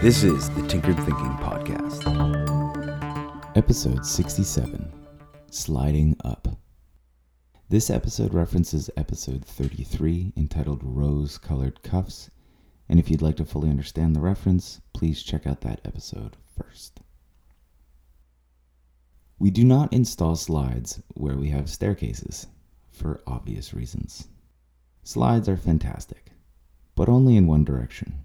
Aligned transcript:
This 0.00 0.22
is 0.22 0.48
the 0.54 0.64
Tinkered 0.66 0.96
Thinking 0.96 1.36
Podcast. 1.36 2.06
Episode 3.54 4.06
67 4.06 4.90
Sliding 5.50 6.16
Up. 6.24 6.48
This 7.68 7.90
episode 7.90 8.32
references 8.32 8.88
episode 8.96 9.44
33 9.44 10.32
entitled 10.34 10.80
Rose 10.82 11.36
Colored 11.36 11.82
Cuffs, 11.82 12.30
and 12.88 12.98
if 12.98 13.10
you'd 13.10 13.20
like 13.20 13.36
to 13.36 13.44
fully 13.44 13.68
understand 13.68 14.16
the 14.16 14.20
reference, 14.20 14.80
please 14.94 15.22
check 15.22 15.46
out 15.46 15.60
that 15.60 15.82
episode 15.84 16.38
first. 16.56 17.00
We 19.38 19.50
do 19.50 19.62
not 19.62 19.92
install 19.92 20.36
slides 20.36 21.02
where 21.12 21.36
we 21.36 21.50
have 21.50 21.68
staircases, 21.68 22.46
for 22.90 23.20
obvious 23.26 23.74
reasons. 23.74 24.28
Slides 25.02 25.50
are 25.50 25.58
fantastic, 25.58 26.32
but 26.98 27.08
only 27.08 27.36
in 27.36 27.46
one 27.46 27.62
direction. 27.62 28.24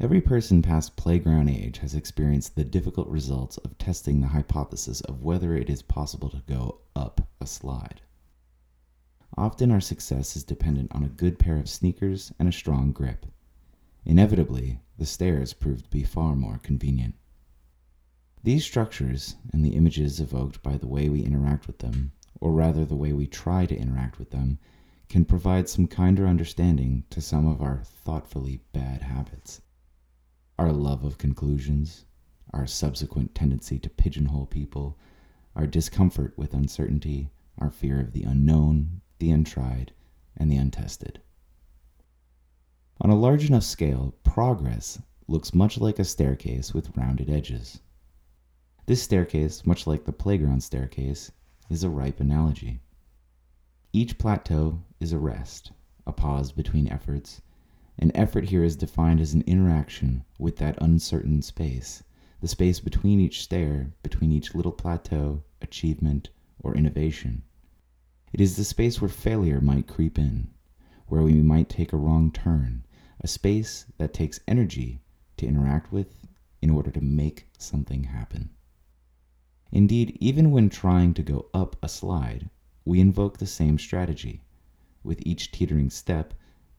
Every 0.00 0.20
person 0.20 0.62
past 0.62 0.96
playground 0.96 1.48
age 1.48 1.78
has 1.78 1.94
experienced 1.94 2.56
the 2.56 2.64
difficult 2.64 3.06
results 3.06 3.56
of 3.58 3.78
testing 3.78 4.20
the 4.20 4.26
hypothesis 4.26 5.00
of 5.02 5.22
whether 5.22 5.54
it 5.54 5.70
is 5.70 5.80
possible 5.80 6.28
to 6.30 6.42
go 6.48 6.80
up 6.96 7.28
a 7.40 7.46
slide. 7.46 8.00
Often 9.36 9.70
our 9.70 9.80
success 9.80 10.34
is 10.34 10.42
dependent 10.42 10.92
on 10.92 11.04
a 11.04 11.08
good 11.08 11.38
pair 11.38 11.56
of 11.56 11.68
sneakers 11.68 12.32
and 12.36 12.48
a 12.48 12.52
strong 12.52 12.90
grip. 12.90 13.26
Inevitably, 14.04 14.80
the 14.98 15.06
stairs 15.06 15.52
prove 15.52 15.84
to 15.84 15.90
be 15.90 16.02
far 16.02 16.34
more 16.34 16.58
convenient. 16.64 17.14
These 18.42 18.64
structures 18.64 19.36
and 19.52 19.64
the 19.64 19.76
images 19.76 20.18
evoked 20.18 20.64
by 20.64 20.78
the 20.78 20.88
way 20.88 21.08
we 21.08 21.22
interact 21.22 21.68
with 21.68 21.78
them, 21.78 22.10
or 22.40 22.50
rather 22.50 22.84
the 22.84 22.96
way 22.96 23.12
we 23.12 23.28
try 23.28 23.66
to 23.66 23.78
interact 23.78 24.18
with 24.18 24.30
them, 24.30 24.58
can 25.08 25.24
provide 25.24 25.68
some 25.68 25.86
kinder 25.86 26.26
understanding 26.26 27.04
to 27.10 27.20
some 27.20 27.46
of 27.46 27.62
our 27.62 27.82
thoughtfully 27.84 28.60
bad 28.72 29.02
habits 29.02 29.62
our 30.58 30.72
love 30.72 31.04
of 31.04 31.18
conclusions, 31.18 32.04
our 32.52 32.66
subsequent 32.66 33.32
tendency 33.34 33.78
to 33.78 33.88
pigeonhole 33.88 34.46
people, 34.46 34.98
our 35.54 35.66
discomfort 35.68 36.36
with 36.36 36.52
uncertainty, 36.52 37.30
our 37.58 37.70
fear 37.70 38.00
of 38.00 38.12
the 38.12 38.24
unknown, 38.24 39.00
the 39.20 39.30
untried, 39.30 39.92
and 40.36 40.50
the 40.50 40.56
untested. 40.56 41.20
On 43.00 43.10
a 43.10 43.16
large 43.16 43.48
enough 43.48 43.62
scale, 43.62 44.14
progress 44.24 45.00
looks 45.28 45.54
much 45.54 45.78
like 45.78 46.00
a 46.00 46.04
staircase 46.04 46.74
with 46.74 46.96
rounded 46.96 47.30
edges. 47.30 47.80
This 48.86 49.02
staircase, 49.02 49.64
much 49.64 49.86
like 49.86 50.04
the 50.04 50.12
playground 50.12 50.62
staircase, 50.62 51.30
is 51.70 51.84
a 51.84 51.90
ripe 51.90 52.18
analogy. 52.18 52.80
Each 54.00 54.16
plateau 54.16 54.84
is 55.00 55.10
a 55.10 55.18
rest, 55.18 55.72
a 56.06 56.12
pause 56.12 56.52
between 56.52 56.86
efforts, 56.86 57.42
an 57.98 58.12
effort 58.14 58.44
here 58.44 58.62
is 58.62 58.76
defined 58.76 59.20
as 59.20 59.34
an 59.34 59.42
interaction 59.42 60.22
with 60.38 60.58
that 60.58 60.80
uncertain 60.80 61.42
space, 61.42 62.04
the 62.40 62.46
space 62.46 62.78
between 62.78 63.18
each 63.18 63.42
stair, 63.42 63.92
between 64.04 64.30
each 64.30 64.54
little 64.54 64.70
plateau, 64.70 65.42
achievement, 65.60 66.28
or 66.60 66.76
innovation. 66.76 67.42
It 68.32 68.40
is 68.40 68.54
the 68.54 68.62
space 68.62 69.00
where 69.00 69.08
failure 69.08 69.60
might 69.60 69.88
creep 69.88 70.16
in, 70.16 70.50
where 71.08 71.24
we 71.24 71.42
might 71.42 71.68
take 71.68 71.92
a 71.92 71.96
wrong 71.96 72.30
turn, 72.30 72.86
a 73.20 73.26
space 73.26 73.86
that 73.96 74.14
takes 74.14 74.38
energy 74.46 75.02
to 75.38 75.46
interact 75.48 75.90
with 75.90 76.24
in 76.62 76.70
order 76.70 76.92
to 76.92 77.00
make 77.00 77.48
something 77.58 78.04
happen. 78.04 78.50
Indeed, 79.72 80.16
even 80.20 80.52
when 80.52 80.68
trying 80.68 81.14
to 81.14 81.24
go 81.24 81.46
up 81.52 81.74
a 81.82 81.88
slide, 81.88 82.48
we 82.88 83.00
invoke 83.00 83.36
the 83.36 83.46
same 83.46 83.78
strategy. 83.78 84.40
With 85.04 85.20
each 85.26 85.52
teetering 85.52 85.90
step, 85.90 86.32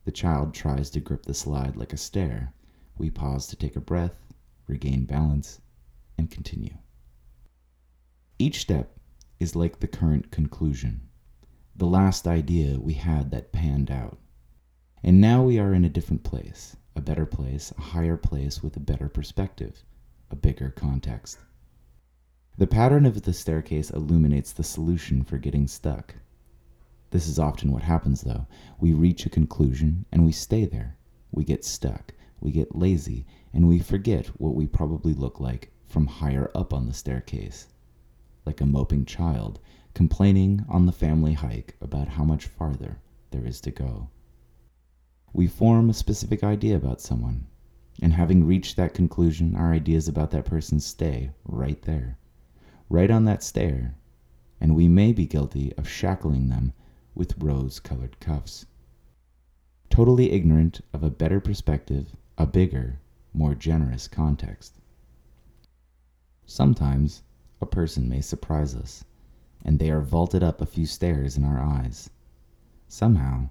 the 0.06 0.12
child 0.12 0.56
tries 0.56 0.90
to 0.90 1.00
grip 1.00 1.28
the 1.28 1.36
slide 1.36 1.76
like 1.76 1.94
a 1.94 1.98
stair. 1.98 2.52
We 2.98 3.12
pause 3.12 3.46
to 3.46 3.56
take 3.56 3.76
a 3.76 3.80
breath, 3.80 4.26
regain 4.66 5.06
balance, 5.06 5.62
and 6.18 6.32
continue. 6.32 6.74
Each 8.40 8.60
step 8.60 8.98
is 9.40 9.56
like 9.56 9.82
the 9.82 9.88
current 9.88 10.32
conclusion, 10.32 11.02
the 11.76 11.86
last 11.86 12.26
idea 12.26 12.80
we 12.80 12.94
had 12.94 13.30
that 13.30 13.52
panned 13.52 13.92
out. 13.92 14.18
And 15.04 15.22
now 15.22 15.44
we 15.44 15.60
are 15.60 15.76
in 15.76 15.86
a 15.86 15.90
different 15.90 16.24
place, 16.24 16.76
a 16.96 17.02
better 17.02 17.28
place, 17.28 17.72
a 17.78 17.82
higher 17.82 18.18
place 18.18 18.64
with 18.64 18.76
a 18.76 18.80
better 18.80 19.10
perspective, 19.10 19.86
a 20.32 20.36
bigger 20.36 20.72
context. 20.72 21.38
The 22.60 22.68
pattern 22.68 23.06
of 23.06 23.22
the 23.22 23.32
staircase 23.32 23.90
illuminates 23.90 24.52
the 24.52 24.66
solution 24.66 25.24
for 25.24 25.38
getting 25.38 25.66
stuck. 25.66 26.16
This 27.12 27.26
is 27.26 27.40
often 27.40 27.72
what 27.72 27.84
happens, 27.84 28.20
though. 28.20 28.48
We 28.82 28.92
reach 28.92 29.26
a 29.26 29.30
conclusion 29.30 30.04
and 30.12 30.26
we 30.26 30.34
stay 30.34 30.66
there. 30.66 30.98
We 31.32 31.46
get 31.46 31.64
stuck, 31.64 32.14
we 32.42 32.52
get 32.52 32.76
lazy, 32.76 33.26
and 33.54 33.66
we 33.66 33.80
forget 33.80 34.28
what 34.42 34.56
we 34.56 34.68
probably 34.68 35.14
look 35.14 35.40
like 35.40 35.72
from 35.86 36.06
higher 36.06 36.52
up 36.54 36.74
on 36.74 36.86
the 36.86 36.92
staircase. 36.92 37.70
Like 38.46 38.60
a 38.60 38.66
moping 38.66 39.06
child 39.06 39.62
complaining 39.94 40.66
on 40.68 40.86
the 40.86 40.92
family 40.92 41.32
hike 41.32 41.78
about 41.80 42.10
how 42.10 42.26
much 42.26 42.48
farther 42.48 43.00
there 43.32 43.46
is 43.46 43.62
to 43.62 43.72
go. 43.72 44.10
We 45.32 45.48
form 45.48 45.90
a 45.90 45.94
specific 45.94 46.44
idea 46.44 46.76
about 46.76 47.00
someone, 47.00 47.48
and 48.02 48.12
having 48.12 48.46
reached 48.46 48.76
that 48.76 48.94
conclusion, 48.94 49.56
our 49.56 49.72
ideas 49.72 50.10
about 50.10 50.32
that 50.32 50.44
person 50.44 50.82
stay 50.82 51.32
right 51.46 51.82
there, 51.84 52.18
right 52.90 53.12
on 53.12 53.26
that 53.26 53.44
stair, 53.44 53.96
and 54.60 54.76
we 54.76 54.88
may 54.88 55.14
be 55.14 55.26
guilty 55.26 55.72
of 55.78 55.88
shackling 55.88 56.50
them 56.50 56.74
with 57.14 57.38
rose 57.38 57.80
colored 57.80 58.20
cuffs. 58.20 58.66
Totally 59.90 60.32
ignorant 60.32 60.82
of 60.94 61.04
a 61.04 61.10
better 61.10 61.40
perspective, 61.40 62.16
a 62.38 62.46
bigger, 62.46 63.00
more 63.34 63.54
generous 63.54 64.08
context. 64.08 64.80
Sometimes 66.46 67.22
a 67.62 67.66
person 67.66 68.10
may 68.10 68.22
surprise 68.22 68.74
us, 68.74 69.04
and 69.64 69.78
they 69.78 69.92
are 69.92 70.02
vaulted 70.02 70.42
up 70.42 70.62
a 70.62 70.66
few 70.66 70.86
stairs 70.86 71.38
in 71.38 71.44
our 71.44 71.60
eyes. 71.60 72.10
Somehow, 72.88 73.50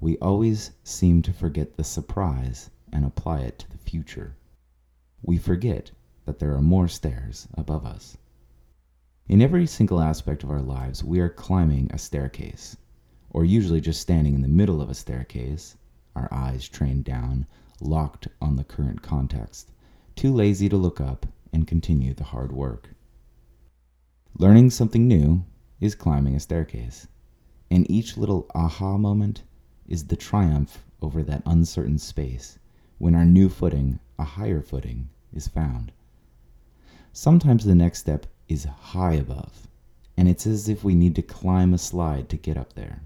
we 0.00 0.18
always 0.18 0.72
seem 0.82 1.22
to 1.22 1.32
forget 1.32 1.76
the 1.76 1.84
surprise 1.84 2.68
and 2.92 3.04
apply 3.04 3.40
it 3.40 3.60
to 3.60 3.70
the 3.70 3.78
future. 3.78 4.36
We 5.22 5.38
forget 5.38 5.90
that 6.26 6.38
there 6.38 6.54
are 6.54 6.60
more 6.60 6.88
stairs 6.88 7.48
above 7.54 7.86
us. 7.86 8.18
In 9.26 9.40
every 9.40 9.66
single 9.66 10.00
aspect 10.00 10.42
of 10.44 10.50
our 10.50 10.60
lives, 10.60 11.02
we 11.02 11.18
are 11.18 11.30
climbing 11.30 11.90
a 11.90 11.98
staircase 11.98 12.76
or 13.30 13.42
usually 13.42 13.80
just 13.80 14.00
standing 14.00 14.34
in 14.34 14.42
the 14.42 14.48
middle 14.48 14.82
of 14.82 14.90
a 14.90 14.94
staircase, 14.94 15.76
our 16.14 16.28
eyes 16.30 16.68
trained 16.68 17.04
down, 17.04 17.46
locked 17.80 18.28
on 18.42 18.56
the 18.56 18.64
current 18.64 19.00
context, 19.00 19.72
too 20.14 20.32
lazy 20.32 20.68
to 20.68 20.76
look 20.76 21.00
up 21.00 21.26
and 21.54 21.66
continue 21.66 22.12
the 22.12 22.24
hard 22.24 22.52
work. 22.52 22.90
Learning 24.38 24.68
something 24.68 25.08
new 25.08 25.42
is 25.80 25.94
climbing 25.94 26.36
a 26.36 26.40
staircase, 26.40 27.08
and 27.70 27.90
each 27.90 28.18
little 28.18 28.46
aha 28.54 28.98
moment 28.98 29.42
is 29.88 30.04
the 30.04 30.16
triumph 30.16 30.84
over 31.00 31.22
that 31.22 31.42
uncertain 31.46 31.98
space 31.98 32.58
when 32.98 33.14
our 33.14 33.24
new 33.24 33.48
footing, 33.48 33.98
a 34.18 34.24
higher 34.24 34.60
footing, 34.60 35.08
is 35.32 35.48
found. 35.48 35.92
Sometimes 37.12 37.64
the 37.64 37.74
next 37.74 38.00
step 38.00 38.26
is 38.48 38.64
high 38.64 39.14
above, 39.14 39.66
and 40.16 40.28
it's 40.28 40.46
as 40.46 40.68
if 40.68 40.84
we 40.84 40.94
need 40.94 41.14
to 41.16 41.22
climb 41.22 41.72
a 41.72 41.78
slide 41.78 42.28
to 42.28 42.36
get 42.36 42.56
up 42.56 42.74
there. 42.74 43.02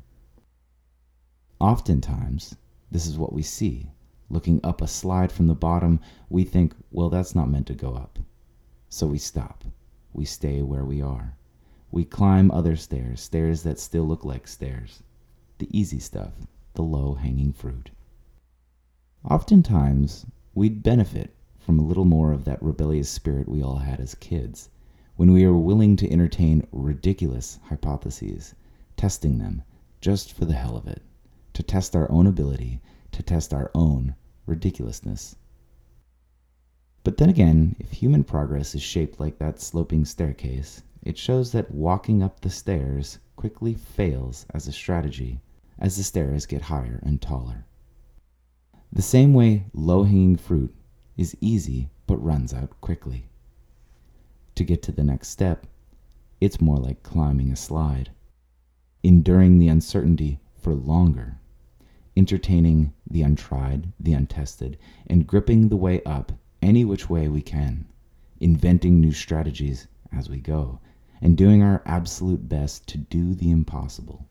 Oftentimes, 1.61 2.57
this 2.91 3.07
is 3.07 3.19
what 3.19 3.33
we 3.33 3.43
see. 3.43 3.91
Looking 4.31 4.61
up 4.63 4.81
a 4.81 4.87
slide 4.87 5.33
from 5.33 5.47
the 5.47 5.55
bottom, 5.55 6.01
we 6.29 6.45
think, 6.45 6.75
well, 6.91 7.09
that's 7.09 7.35
not 7.35 7.51
meant 7.51 7.67
to 7.69 7.75
go 7.75 7.95
up. 7.95 8.19
So 8.89 9.07
we 9.07 9.19
stop. 9.19 9.65
We 10.13 10.25
stay 10.25 10.63
where 10.63 10.85
we 10.85 11.03
are. 11.03 11.35
We 11.91 12.05
climb 12.05 12.51
other 12.51 12.77
stairs, 12.77 13.21
stairs 13.21 13.63
that 13.63 13.79
still 13.79 14.05
look 14.05 14.25
like 14.25 14.47
stairs. 14.47 15.03
The 15.59 15.69
easy 15.77 15.99
stuff, 15.99 16.33
the 16.75 16.83
low 16.83 17.15
hanging 17.15 17.53
fruit. 17.53 17.91
Oftentimes, 19.25 20.27
we'd 20.55 20.83
benefit 20.83 21.35
from 21.59 21.79
a 21.79 21.83
little 21.83 22.05
more 22.05 22.33
of 22.33 22.45
that 22.45 22.63
rebellious 22.63 23.09
spirit 23.09 23.49
we 23.49 23.63
all 23.63 23.77
had 23.77 24.01
as 24.01 24.15
kids, 24.15 24.71
when 25.19 25.33
we 25.33 25.43
are 25.43 25.53
willing 25.53 25.97
to 25.97 26.09
entertain 26.13 26.65
ridiculous 26.71 27.59
hypotheses, 27.65 28.55
testing 28.97 29.39
them 29.39 29.61
just 30.01 30.33
for 30.33 30.45
the 30.45 30.55
hell 30.55 30.77
of 30.77 30.87
it 30.87 31.03
to 31.53 31.61
test 31.61 31.97
our 31.97 32.09
own 32.09 32.25
ability, 32.25 32.81
to 33.11 33.21
test 33.21 33.53
our 33.53 33.69
own 33.75 34.15
ridiculousness. 34.47 35.35
But 37.03 37.17
then 37.17 37.29
again, 37.29 37.75
if 37.81 37.91
human 37.91 38.23
progress 38.23 38.77
is 38.77 38.83
shaped 38.83 39.19
like 39.19 39.39
that 39.39 39.61
sloping 39.61 40.05
staircase, 40.05 40.85
it 41.03 41.19
shows 41.19 41.51
that 41.51 41.73
walking 41.75 42.23
up 42.23 42.39
the 42.39 42.49
stairs 42.49 43.19
quickly 43.35 43.75
fails 43.75 44.47
as 44.55 44.69
a 44.69 44.73
strategy 44.73 45.41
as 45.81 45.97
the 45.97 46.05
stairs 46.05 46.47
get 46.47 46.63
higher 46.63 47.01
and 47.03 47.21
taller. 47.21 47.67
The 48.93 49.03
same 49.03 49.35
way 49.35 49.65
low 49.75 50.05
hanging 50.05 50.37
fruit 50.37 50.73
is 51.17 51.37
easy 51.41 51.91
but 52.07 52.23
runs 52.23 52.55
out 52.55 52.81
quickly. 52.81 53.28
To 54.59 54.65
get 54.65 54.83
to 54.83 54.91
the 54.91 55.05
next 55.05 55.29
step, 55.29 55.69
it's 56.41 56.61
more 56.61 56.79
like 56.79 57.05
climbing 57.05 57.53
a 57.53 57.57
slide, 57.57 58.11
enduring 59.05 59.61
the 59.61 59.69
uncertainty 59.69 60.41
for 60.59 60.75
longer 60.75 61.39
entertaining 62.17 62.93
the 63.09 63.23
untried, 63.23 63.93
the 64.01 64.13
untested, 64.13 64.77
and 65.07 65.29
gripping 65.29 65.69
the 65.69 65.77
way 65.77 66.03
up 66.03 66.33
any 66.61 66.85
which 66.85 67.09
way 67.09 67.29
we 67.29 67.41
can, 67.41 67.87
inventing 68.41 69.01
new 69.01 69.13
strategies 69.13 69.87
as 70.11 70.29
we 70.29 70.39
go, 70.39 70.81
and 71.21 71.37
doing 71.37 71.63
our 71.63 71.81
absolute 71.87 72.49
best 72.49 72.89
to 72.89 72.99
do 72.99 73.35
the 73.35 73.53
impossible, 73.53 74.27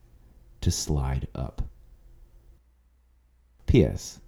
to 0.60 0.70
slide 0.70 1.26
up. 1.34 1.62
P.S. 3.64 4.20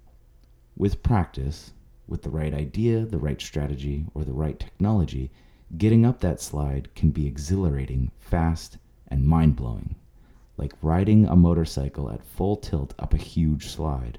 With 0.75 1.03
practice, 1.03 1.75
with 2.09 2.23
the 2.23 2.31
right 2.31 2.55
idea, 2.55 3.05
the 3.05 3.19
right 3.19 3.43
strategy, 3.43 4.07
or 4.15 4.25
the 4.25 4.33
right 4.33 4.59
technology, 4.59 5.31
getting 5.77 6.05
up 6.05 6.21
that 6.21 6.41
slide 6.41 6.95
can 6.95 7.11
be 7.11 7.27
exhilarating, 7.27 8.11
fast, 8.19 8.79
and 9.09 9.27
mind 9.27 9.57
blowing, 9.57 9.95
like 10.57 10.73
riding 10.83 11.27
a 11.27 11.37
motorcycle 11.37 12.11
at 12.11 12.25
full 12.25 12.57
tilt 12.57 12.95
up 12.99 13.15
a 13.15 13.19
huge 13.19 13.69
slide. 13.69 14.19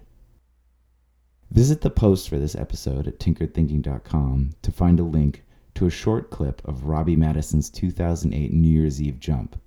Visit 1.52 1.82
the 1.82 1.90
post 1.90 2.30
for 2.30 2.40
this 2.40 2.56
episode 2.56 3.08
at 3.08 3.20
tinkeredthinking.com 3.20 4.52
to 4.62 4.72
find 4.72 5.00
a 5.00 5.04
link 5.04 5.44
to 5.76 5.86
a 5.86 5.90
short 5.90 6.30
clip 6.30 6.66
of 6.66 6.86
Robbie 6.86 7.16
Maddison's 7.16 7.70
2008 7.70 8.54
New 8.54 8.70
Year's 8.70 9.02
Eve 9.02 9.20
jump. 9.20 9.58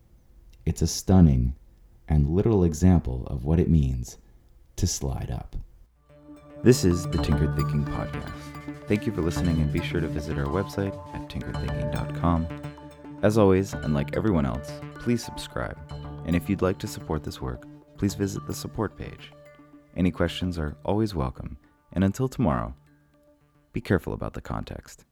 It's 0.65 0.83
a 0.83 0.87
stunning 0.87 1.55
and 2.09 2.31
literal 2.31 2.65
example 2.65 3.27
of 3.27 3.45
what 3.45 3.61
it 3.61 3.69
means 3.69 4.19
to 4.77 4.87
slide 4.87 5.31
up. 5.31 5.57
This 6.65 6.83
is 6.83 7.07
the 7.09 7.19
Tinkered 7.19 7.55
Thinking 7.57 7.85
Podcast. 7.85 8.33
Thank 8.89 9.05
you 9.05 9.13
for 9.13 9.21
listening 9.21 9.61
and 9.61 9.71
be 9.71 9.83
sure 9.83 10.01
to 10.01 10.09
visit 10.09 10.39
our 10.39 10.47
website 10.47 10.97
at 11.15 11.29
tinkeredthinking.com. 11.29 12.49
As 13.23 13.37
always, 13.37 13.75
and 13.75 13.93
like 13.93 14.17
everyone 14.17 14.47
else, 14.47 14.73
please 14.95 15.23
subscribe. 15.23 15.77
And 16.25 16.35
if 16.35 16.49
you'd 16.49 16.63
like 16.63 16.79
to 16.79 16.87
support 16.87 17.23
this 17.23 17.39
work, 17.39 17.67
please 17.99 18.15
visit 18.15 18.47
the 18.47 18.55
support 18.55 18.97
page. 18.97 19.31
Any 19.95 20.11
questions 20.11 20.59
are 20.59 20.75
always 20.87 21.15
welcome. 21.15 21.59
And 21.93 22.03
until 22.03 22.31
tomorrow, 22.31 22.75
be 23.75 23.83
careful 23.83 24.15
about 24.15 24.33
the 24.33 24.41
context. 24.41 25.05